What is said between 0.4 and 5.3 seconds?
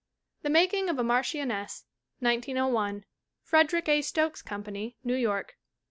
The Making of a Marchioness 1901. Frederick A. Stokes Company, New